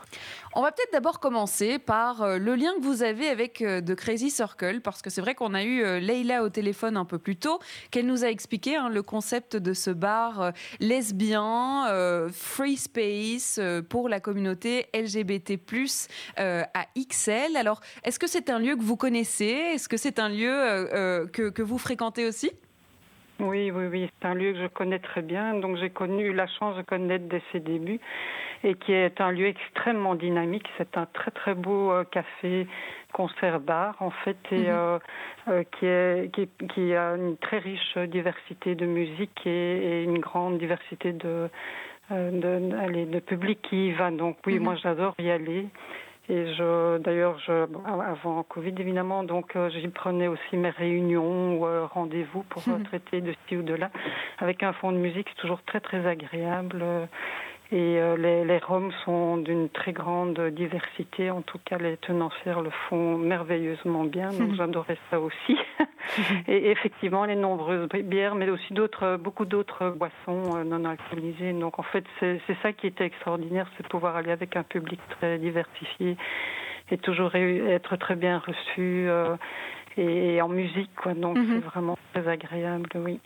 [0.53, 4.29] On va peut-être d'abord commencer par euh, le lien que vous avez avec The Crazy
[4.29, 7.59] Circle, parce que c'est vrai qu'on a eu Leila au téléphone un peu plus tôt,
[7.89, 11.87] qu'elle nous a expliqué hein, le concept de ce bar lesbien,
[12.31, 15.59] free space pour la communauté LGBT+,
[16.37, 17.57] à XL.
[17.57, 19.73] Alors, est-ce que c'est un lieu que vous connaissez?
[19.73, 22.51] Est-ce que c'est un lieu que vous fréquentez aussi?
[23.39, 25.53] Oui, oui, oui, c'est un lieu que je connais très bien.
[25.55, 27.99] Donc j'ai connu la chance de connaître dès ses débuts
[28.63, 30.67] et qui est un lieu extrêmement dynamique.
[30.77, 32.67] C'est un très très beau euh, café
[33.13, 34.65] concert bar en fait et mhm.
[34.67, 34.99] euh,
[35.47, 40.57] euh, qui, est, qui, qui, a une très riche diversité de musique et, une grande
[40.57, 41.49] diversité de
[42.11, 44.09] de, de public qui y va.
[44.09, 44.63] Donc oui, mhm.
[44.63, 45.67] moi j'adore y aller.
[46.29, 51.65] Et je, d'ailleurs, je, avant Covid évidemment, donc euh, j'y prenais aussi mes réunions ou
[51.65, 53.89] euh, rendez-vous pour euh, traiter de ci ou de là.
[54.37, 56.85] Avec un fond de musique, c'est toujours très très agréable.
[57.71, 61.29] Et euh, les, les Roms sont d'une très grande diversité.
[61.29, 64.29] En tout cas, les tenancières le font merveilleusement bien.
[64.29, 65.55] Donc, j'adorais ça aussi.
[66.47, 71.53] et effectivement, les nombreuses bières, mais aussi d'autres, beaucoup d'autres boissons euh, non alcoolisées.
[71.53, 74.99] Donc, en fait, c'est ça qui était extraordinaire, c'est de pouvoir aller avec un public
[75.19, 76.17] très diversifié
[76.91, 79.35] et toujours être très bien reçu euh,
[79.95, 80.89] et, en musique.
[80.95, 81.13] Quoi.
[81.13, 81.47] Donc, mhm.
[81.51, 83.19] c'est vraiment très agréable, oui.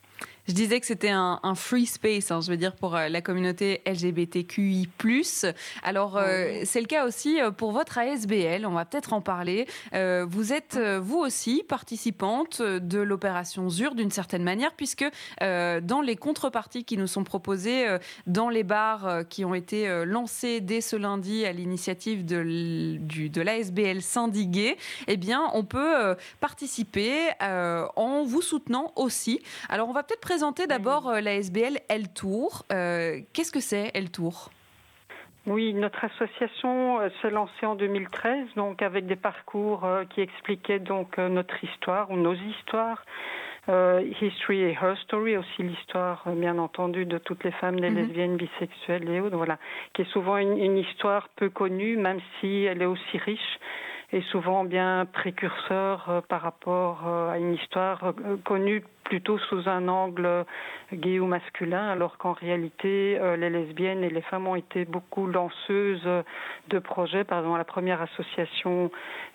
[0.47, 3.82] Je disais que c'était un, free space, hein, je veux dire, pour euh, la communauté
[3.86, 4.89] LGBTQI.
[5.84, 9.67] Alors, euh, c'est le cas aussi euh, pour votre ASBL, on va peut-être en parler.
[9.93, 15.06] vous êtes, vous aussi, participante de l'opération ZUR d'une certaine manière, puisque
[15.39, 20.82] dans les contreparties qui nous sont proposées dans les bars qui ont été lancés dès
[20.82, 24.77] ce lundi à l'initiative de, de l'ASBL Sindigué,
[25.08, 29.41] eh bien, on peut participer en vous soutenant aussi.
[29.69, 32.63] Alors, on va peut-être présenter d'abord euh, la SBL Elle Tour.
[32.72, 34.50] Euh, qu'est-ce que c'est Elle Tour?
[35.46, 41.19] Oui, notre association euh, s'est lancée en 2013, donc avec des parcours qui expliquaient donc
[41.19, 43.06] notre histoire ou nos histoires,
[43.67, 47.98] history et her story, aussi l'histoire, bien entendu, de toutes les femmes, les mhm.
[47.98, 49.60] lesbiennes, bisexuelles et autres, voilà,
[49.93, 53.60] qui est souvent une histoire peu connue, même si elle est aussi riche
[54.13, 59.67] est souvent bien précurseur euh, par rapport euh, à une histoire euh, connue plutôt sous
[59.67, 60.45] un angle
[60.93, 66.08] gay ou masculin, alors qu'en réalité, les lesbiennes et les femmes ont été beaucoup lanceuses
[66.69, 67.26] de projets.
[67.26, 68.91] Par exemple, la première association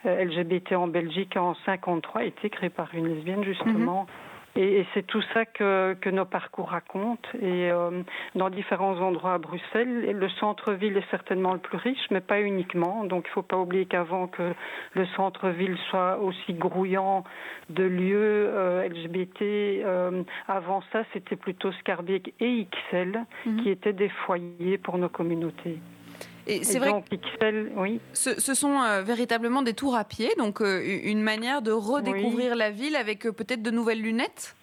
[0.06, 4.02] LGBT en Belgique en 53 a été créée par une lesbienne, justement.
[4.02, 4.27] Mhm.
[4.58, 7.28] Et, c'est tout ça que, que, nos parcours racontent.
[7.40, 8.02] Et euh,
[8.34, 13.04] dans différents endroits à Bruxelles, le centre-ville est certainement le plus riche, mais pas uniquement.
[13.04, 14.52] Donc il ne faut pas oublier qu'avant que
[14.94, 17.22] le centre-ville soit aussi grouillant
[17.70, 23.62] de lieux euh, LGBT, euh, avant ça, c'était plutôt Scarbeck et XL mhm.
[23.62, 25.78] qui étaient des foyers pour nos communautés.
[26.48, 28.00] Et c'est vrai que oui.
[28.12, 33.22] ce, sont véritablement des tours à pied, donc une manière de redécouvrir la ville avec
[33.22, 34.56] peut-être de nouvelles lunettes?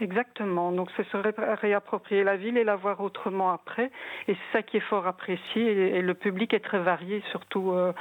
[0.00, 0.72] Exactement.
[0.72, 1.16] Donc, c'est se
[1.60, 3.90] réapproprier la ville et la voir autrement après.
[4.28, 5.96] Et c'est ça qui est fort apprécié.
[5.96, 7.92] Et, le public est très varié, surtout euh,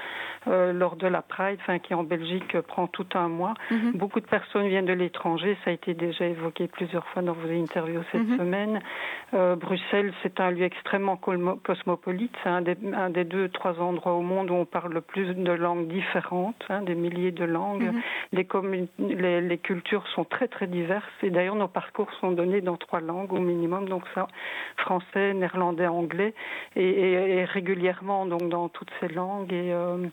[0.47, 3.53] euh, lors de la Pride, enfin, qui en Belgique prend tout un mois.
[3.71, 3.91] Mhm.
[3.95, 5.57] Beaucoup de personnes viennent de l'étranger.
[5.65, 8.37] Ça a été déjà évoqué plusieurs fois dans vos interviews cette mhm.
[8.37, 8.81] semaine.
[9.33, 12.35] Euh, Bruxelles, c'est un lieu extrêmement cosmopolite.
[12.43, 15.33] C'est un des, un des deux, trois endroits au monde où on parle le plus
[15.35, 17.91] de langues différentes, hein, des milliers de langues.
[17.91, 18.01] Mhm.
[18.33, 18.47] les,
[18.99, 21.05] les, les cultures sont très, très diverses.
[21.23, 24.27] Et d'ailleurs, nos cours sont donnés dans trois langues au minimum, donc ça,
[24.77, 26.33] français, néerlandais, anglais,
[26.75, 29.53] et, régulièrement donc dans toutes ces langues.
[29.53, 30.07] Et, euh,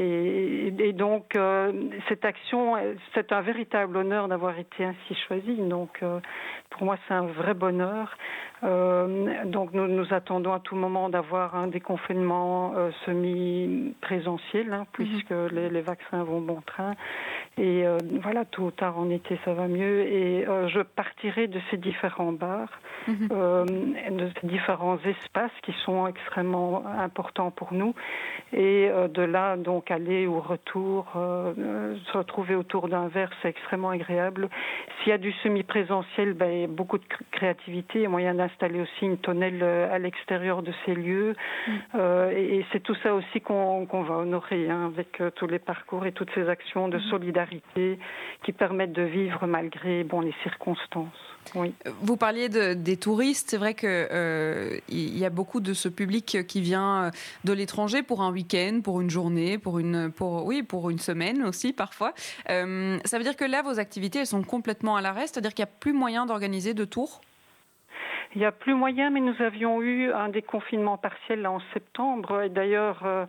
[0.00, 1.72] et, donc, euh,
[2.08, 2.76] cette action,
[3.14, 5.56] c'est un véritable honneur d'avoir été ainsi choisi.
[5.56, 6.20] Donc, euh,
[6.70, 8.16] pour moi, c'est un vrai bonheur.
[8.62, 12.74] Euh, donc, nous nous attendons à tout moment d'avoir un déconfinement
[13.06, 15.48] semi-présentiel, hein, puisque mhm.
[15.52, 16.94] les, les, vaccins vont bon train.
[17.56, 17.84] Et
[18.22, 20.02] voilà, tôt ou tard en été, ça va mieux.
[20.02, 22.70] Et je partirai de ces différents bars,
[23.08, 23.28] mhm.
[24.16, 27.94] de ces différents espaces qui sont extrêmement importants pour nous.
[28.52, 33.48] Et de là, donc, aller au retour, euh, euh, se retrouver autour d'un verre, c'est
[33.48, 34.48] extrêmement agréable.
[34.98, 39.04] S'il y a du semi-présentiel, ben, beaucoup de créativité, il y a moyen d'installer aussi
[39.04, 41.34] une tonnelle euh, à l'extérieur de ces lieux.
[41.66, 41.72] Mm.
[42.32, 46.30] et, c'est tout ça aussi qu'on va honorer hein, avec tous les parcours et toutes
[46.34, 47.10] ces actions de mm.
[47.10, 47.98] solidarité
[48.42, 51.37] qui permettent de vivre malgré bon, les circonstances.
[52.02, 53.50] Vous parliez de, des touristes.
[53.50, 57.10] C'est vrai qu'il euh, y a beaucoup de ce public qui vient
[57.44, 61.42] de l'étranger pour un week-end, pour une journée, pour une, pour, oui, pour une semaine
[61.44, 62.14] aussi parfois.
[62.50, 65.64] Euh, ça veut dire que là, vos activités, elles sont complètement à l'arrêt, c'est-à-dire qu'il
[65.64, 67.20] n'y a plus moyen d'organiser de tours?
[68.34, 72.42] Il n'y a plus moyen, mais nous avions eu un déconfinement partiel là en septembre.
[72.42, 73.24] Et d'ailleurs, euh,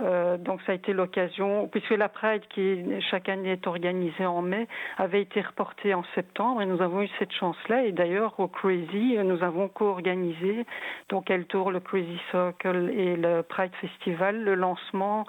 [0.00, 4.40] euh, donc ça a été l'occasion, puisque la Pride, qui chaque année est organisée en
[4.40, 6.62] mai, avait été reportée en septembre.
[6.62, 7.84] Et nous avons eu cette chance-là.
[7.84, 10.64] Et d'ailleurs, au Crazy, nous avons co-organisé,
[11.10, 15.26] donc elle tour le Crazy Circle et le Pride Festival, le lancement,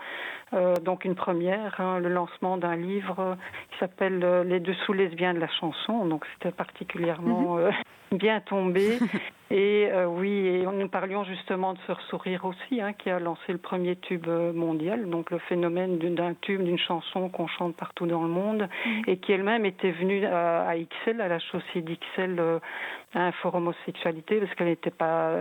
[0.54, 3.38] euh, donc une première, hein, le lancement d'un livre
[3.72, 6.06] qui s'appelle Les dessous lesbiens de la chanson.
[6.06, 7.72] Donc c'était particulièrement mhm.
[8.12, 9.00] Bien tombé.
[9.52, 13.52] Et euh, oui, et nous parlions justement de Sœur Sourire aussi, hein, qui a lancé
[13.52, 18.06] le premier tube euh, mondial, donc le phénomène d'un tube, d'une chanson qu'on chante partout
[18.06, 19.02] dans le monde, mm.
[19.08, 22.60] et qui elle-même était venue à, à, XL, à la chaussée d'XL, euh,
[23.16, 25.34] à un forum homosexualité, parce qu'elle n'était pas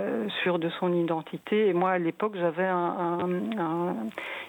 [0.43, 1.69] sûre de son identité.
[1.69, 3.29] Et moi, à l'époque, j'avais un,
[3.59, 3.95] un,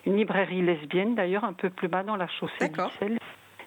[0.05, 3.19] une librairie lesbienne, d'ailleurs, un peu plus bas dans la chaussée d'XL.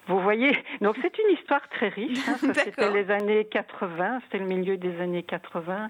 [0.07, 2.19] Vous voyez, donc c'est une histoire très riche.
[2.27, 2.35] Hein.
[2.53, 5.89] c'était les années 80, c'était le milieu des années 80.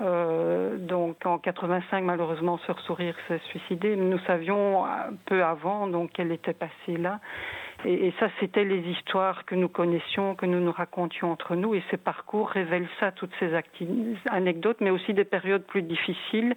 [0.00, 3.96] Euh, donc en 85, malheureusement, Sœur Sourire s'est suicidée.
[3.96, 4.84] Nous savions
[5.26, 7.20] peu avant donc qu'elle était passée là.
[7.84, 11.74] Et, et ça, c'était les histoires que nous connaissions, que nous nous racontions entre nous.
[11.74, 13.50] Et ces parcours révèlent ça, toutes ces
[14.30, 16.54] anecdotes, mais aussi des périodes plus difficiles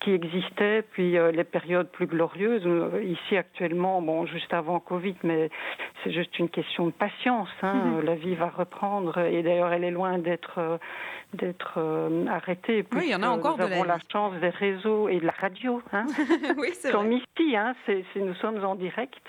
[0.00, 2.62] qui existaient, puis euh, les périodes plus glorieuses.
[2.64, 5.50] Euh, ici actuellement, bon, juste avant Covid, mais
[6.02, 7.50] c'est juste une question de patience.
[7.62, 7.74] Hein.
[7.74, 8.00] Mhm.
[8.04, 10.78] La vie va reprendre, et d'ailleurs, elle est loin d'être euh,
[11.32, 11.78] d'être
[12.28, 12.84] arrêtée.
[12.92, 15.26] Oui, il y en a encore nous de avons la, chance des réseaux et de
[15.26, 15.80] la radio.
[15.92, 16.06] Hein.
[16.58, 17.08] oui, c'est vrai.
[17.08, 19.22] ici, hein, c'est, nous sommes en direct,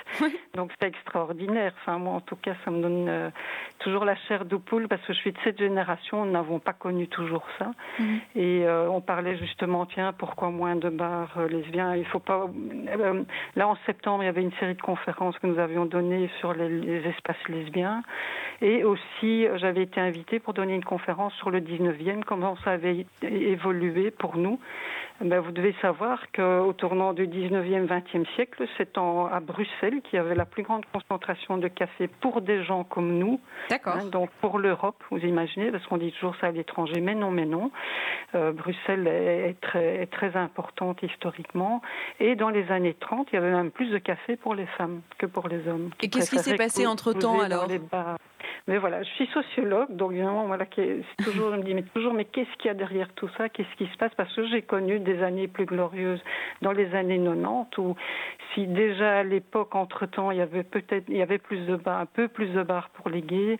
[0.55, 1.73] donc c'est extraordinaire.
[1.79, 3.31] Enfin, moi, en tout cas, ça me donne
[3.77, 6.73] toujours la chair de poule parce que je suis de cette génération, nous n'avons pas
[6.73, 7.69] connu toujours ça.
[7.99, 8.19] Mhm.
[8.36, 11.95] Et on parlait justement, tiens, pourquoi moi moins de bars euh, lesbiens.
[11.95, 12.45] Il faut pas.
[12.45, 13.24] Euh,
[13.56, 16.54] là, en septembre, il y avait une série de conférences que nous avions données sur
[16.54, 18.04] les, espaces lesbiens.
[18.62, 23.08] Et aussi, j'avais été invitée pour donner une conférence sur le 19e, comment ça avait
[23.24, 24.60] évolué pour nous.
[25.23, 30.19] Ben, vous devez savoir qu'au tournant du 19e, 20e siècle, c'est à Bruxelles qu'il y
[30.19, 33.39] avait la plus grande concentration de café pour des gens comme nous.
[33.69, 33.97] D'accord.
[33.97, 37.29] Hein, donc pour l'Europe, vous imaginez, parce qu'on dit toujours ça à l'étranger, mais non,
[37.29, 37.71] mais non.
[38.34, 41.81] Euh, Bruxelles est très, est très importante historiquement.
[42.19, 45.01] Et dans les années 30, il y avait même plus de café pour les femmes
[45.19, 45.91] que pour les hommes.
[46.01, 47.67] Et qu'est-ce qui s'est passé entre-temps alors?
[48.67, 52.13] Mais voilà, je suis sociologue, donc évidemment, voilà, c'est toujours, je me dis, mais toujours,
[52.13, 53.50] mais qu'est-ce qu'il y a derrière tout ça?
[53.50, 54.13] Qu'est-ce qui se passe?
[54.15, 56.21] Parce que j'ai connu des années plus glorieuses
[56.62, 57.95] dans les années 90, où
[58.54, 62.00] si déjà à l'époque, entre-temps, il y avait peut-être, il y avait plus de bars,
[62.00, 63.60] un peu plus de bars pour les gays.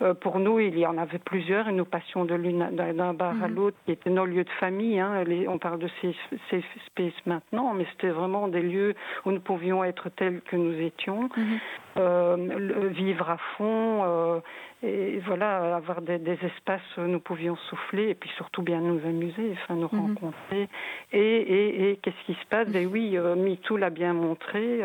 [0.00, 3.34] Euh, pour nous, il y en avait plusieurs, et nous passions de l'une d'un bar
[3.42, 3.54] à mhm.
[3.54, 4.98] l'autre, qui étaient nos lieux de famille.
[4.98, 5.24] Hein.
[5.48, 6.14] on parle de ces,
[6.50, 8.94] ces spaces maintenant, mais c'était vraiment des lieux
[9.26, 11.28] où nous pouvions être tels que nous étions.
[11.36, 11.58] Mhm.
[11.98, 14.40] Euh, vivre à fond euh,
[14.82, 19.52] et voilà avoir des, espaces où nous pouvions souffler et puis surtout bien nous amuser,
[19.52, 20.14] enfin nous mhm.
[20.14, 20.68] rencontrer.
[21.12, 22.68] Et, et, et qu'est-ce qui se passe?
[22.68, 24.80] Ben oui, euh, MeToo l'a bien montré.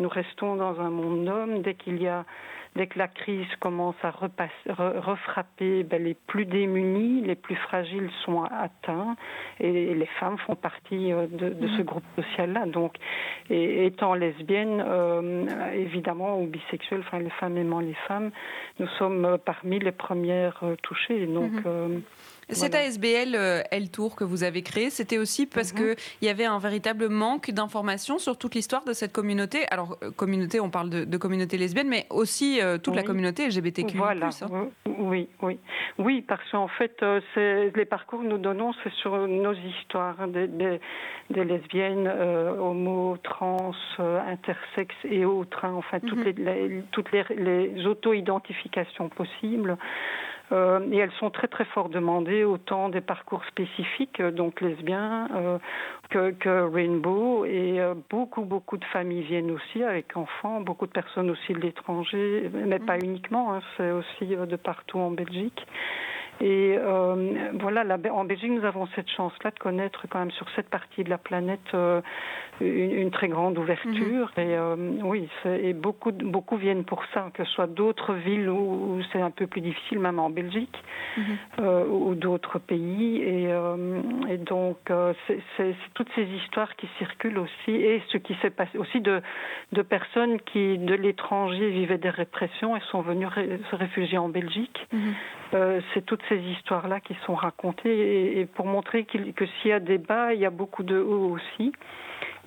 [0.00, 2.24] nous restons dans un monde d'hommes dès qu'il y a
[2.76, 8.42] dès que la crise commence à refrapper, ben, les plus démunis, les plus fragiles sont
[8.44, 9.16] atteints
[9.60, 11.84] et, les femmes font partie euh, de, ce mhm.
[11.84, 12.66] groupe social-là.
[12.66, 12.96] Donc,
[13.50, 18.30] et, étant lesbienne, euh, évidemment, ou bisexuelle, enfin les femmes aimant les femmes,
[18.78, 21.26] nous sommes euh, parmi les premières touchées.
[21.26, 21.52] Donc,
[22.48, 22.54] mhm.
[22.54, 25.94] Cet ASBL euh, L Tour que vous avez créé, c'était aussi parce mhm.
[25.94, 29.66] qu'il y avait un véritable manque d'informations sur toute l'histoire de cette communauté.
[29.70, 33.96] Alors, euh, communauté, on parle de, communauté lesbienne, mais aussi euh, toute la communauté LGBTQ.
[33.96, 34.30] Voilà.
[34.42, 34.68] Hein.
[34.86, 35.58] Oui, oui.
[35.98, 37.02] Oui, parce qu'en fait,
[37.36, 40.80] les parcours que nous donnons, c'est sur nos histoires hein, des,
[41.30, 45.64] lesbiennes, homo, trans, intersexes et autres.
[45.64, 45.74] Hein.
[45.76, 46.44] enfin, toutes mhm.
[46.44, 49.76] les, toutes les, les auto-identifications possibles.
[50.50, 55.28] Euh, et elles sont très très fort demandées, autant des parcours spécifiques, euh, donc lesbiens,
[55.34, 55.58] euh,
[56.10, 57.44] que, que, Rainbow.
[57.44, 62.50] Et beaucoup beaucoup de familles viennent aussi avec enfants, beaucoup de personnes aussi de l'étranger,
[62.54, 63.04] mais pas mm.
[63.04, 65.66] uniquement, hein, c'est aussi de partout en Belgique.
[66.40, 70.68] Et euh, voilà, en Belgique, nous avons cette chance-là de connaître quand même sur cette
[70.70, 72.00] partie de la planète euh,
[72.60, 74.32] une, très grande ouverture.
[74.36, 74.44] Mhm.
[74.44, 79.00] Et euh, oui, et beaucoup, beaucoup viennent pour ça, que ce soit d'autres villes où,
[79.12, 80.76] c'est un peu plus difficile, même en Belgique,
[81.16, 81.90] mhm.
[81.90, 83.18] ou d'autres pays.
[83.18, 83.48] Et,
[84.28, 84.76] et donc,
[85.56, 89.20] c'est toutes ces histoires qui circulent aussi, et ce qui s'est passé aussi de,
[89.72, 93.26] de personnes qui, de l'étranger, vivaient des répressions et sont venues
[93.70, 94.86] se réfugier en Belgique.
[94.92, 95.80] Mhm.
[95.94, 100.34] c'est toutes ces histoires-là qui sont racontées et, pour montrer que s'il y a débat,
[100.34, 101.72] il y a beaucoup de hauts aussi.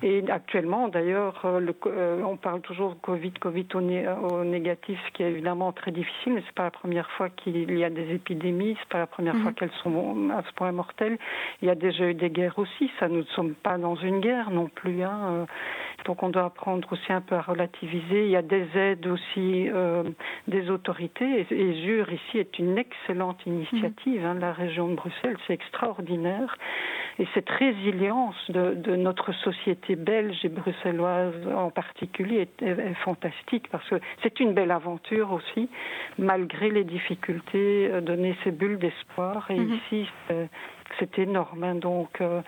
[0.02, 5.90] Et actuellement, d'ailleurs, on parle toujours Covid, Covid au, négatif, ce qui est évidemment très
[5.90, 9.06] difficile, mais c'est pas la première fois qu'il y a des épidémies, c'est pas la
[9.06, 9.54] première fois mhm.
[9.54, 11.18] qu'elles sont à ce point mortelles.
[11.60, 14.20] Il y a déjà eu des guerres aussi, ça nous ne sommes pas dans une
[14.20, 15.02] guerre non plus.
[15.02, 15.46] Hein.
[16.04, 18.24] Donc on doit apprendre aussi un peu à relativiser.
[18.24, 20.02] Il y a des aides aussi euh,
[20.48, 21.46] des autorités.
[21.50, 24.24] Et, et Jure ici est une excellente initiative.
[24.24, 26.56] Hein, la région de Bruxelles, c'est extraordinaire.
[27.18, 33.88] Et cette résilience de, de, notre société belge et bruxelloise en particulier est, fantastique parce
[33.88, 35.68] que c'est une belle aventure aussi,
[36.18, 39.50] malgré les difficultés, euh, donner ces bulles d'espoir.
[39.50, 39.74] Et mhm.
[39.74, 40.08] ici,
[40.98, 41.64] c'est énorme.
[41.64, 42.42] Hein, donc, euh,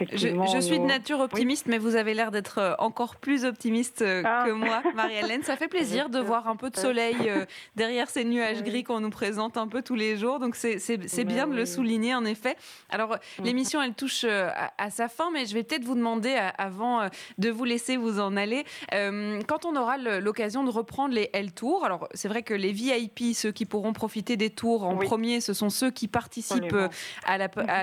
[0.00, 4.22] je, suis de nature optimiste, mais vous avez l'air d'être euh, encore plus optimiste euh,
[4.24, 4.44] ah.
[4.46, 5.42] que moi, Marie-Hélène.
[5.42, 7.44] Ça fait plaisir de voir un peu de soleil euh,
[7.76, 10.38] derrière ces nuages gris qu'on nous présente un peu tous les jours.
[10.38, 12.56] Donc c'est bien de le souligner, en effet.
[12.88, 13.44] Alors mhm.
[13.44, 17.64] l'émission, elle touche à, sa fin, mais je vais peut-être vous demander, avant de vous
[17.64, 22.28] laisser vous en aller, quand on aura l'occasion de reprendre les L Tours, alors c'est
[22.28, 25.90] vrai que les VIP, ceux qui pourront profiter des tours en premier, ce sont ceux
[25.90, 26.76] qui participent
[27.24, 27.79] à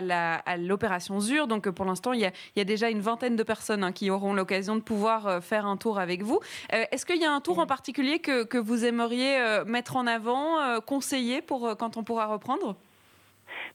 [0.58, 1.48] l'opération ZUR.
[1.48, 4.76] Donc pour l'instant, il y, a, déjà une vingtaine de personnes hein, qui auront l'occasion
[4.76, 6.40] de pouvoir euh, faire un tour avec vous.
[6.74, 10.08] Euh, est-ce qu'il y a un tour en particulier que, vous aimeriez euh, mettre en
[10.08, 12.76] avant, conseiller pour quand on pourra reprendre?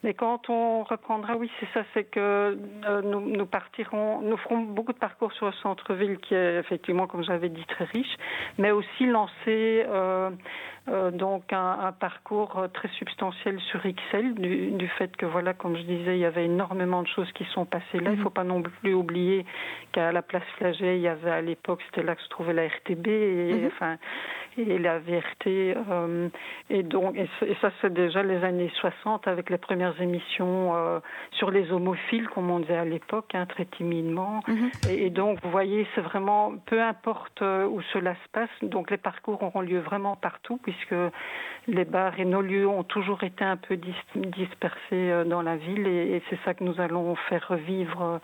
[0.03, 2.59] Mais quand on reprendra, oui, c'est ça, c'est que
[3.05, 7.49] nous, partirons, nous ferons beaucoup de parcours sur le centre-ville qui est effectivement, comme j'avais
[7.49, 8.17] dit, très riche,
[8.59, 10.31] mais aussi lancer euh,
[10.89, 16.17] donc un, parcours euh, très substantiel sur XL du, fait que voilà comme je disais
[16.17, 18.23] il y avait énormément de choses qui sont passées là il ne mhm.
[18.25, 19.47] faut pas non plus oublier
[19.93, 22.67] qu'à la place Flagey il y avait à l'époque c'était là que se trouvait la
[22.67, 23.67] RTB et mhm.
[23.69, 23.97] enfin
[24.57, 26.29] et la VRT euh,
[26.71, 27.29] et donc et,
[27.61, 30.73] ça c'est déjà les années 60 avec les premières émissions
[31.33, 34.71] sur les homophiles comme on disait à l'époque hein, très timidement mhm.
[34.91, 38.97] et, et, donc vous voyez c'est vraiment peu importe où cela se passe donc les
[38.97, 40.95] parcours auront lieu vraiment partout puisque
[41.69, 43.79] les bars et nos lieux ont toujours été un peu
[44.15, 48.21] dispersés euh, dans la ville et, c'est ça que nous allons faire revivre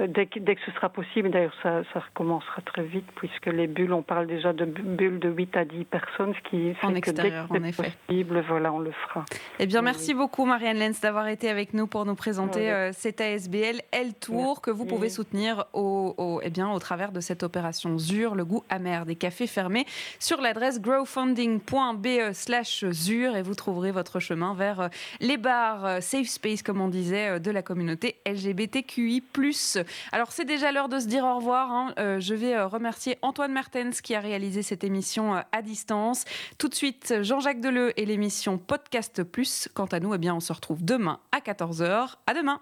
[0.00, 1.30] euh, dès que, dès que ce sera possible.
[1.30, 5.28] D'ailleurs, ça, ça recommencera très vite puisque les bulles, on parle déjà de bulles de
[5.28, 8.78] 8 à 10 personnes, ce qui fait en que dès que c'est possible, voilà, on
[8.78, 9.24] le fera.
[9.58, 13.20] Eh bien, merci beaucoup Marianne Lenz d'avoir été avec nous pour nous présenter euh, cet
[13.20, 17.42] ASBL L Tour que vous pouvez soutenir au, au, eh bien, au travers de cette
[17.42, 19.86] opération ZUR, le goût amer des cafés fermés,
[20.18, 24.88] sur l'adresse growfunding.com be slash ZUR et vous trouverez votre chemin vers euh,
[25.20, 29.22] les bars euh, safe space, comme on disait, de la communauté LGBTQI+.
[30.12, 31.70] Alors c'est déjà l'heure de se dire au revoir.
[31.70, 31.94] Hein.
[32.18, 36.24] je vais remercier Antoine Mertens qui a réalisé cette émission à distance.
[36.58, 39.68] Tout de suite, Jean-Jacques Deleu et l'émission Podcast Plus.
[39.74, 42.14] Quant à nous, eh bien, on se retrouve demain à 14h.
[42.26, 42.60] À demain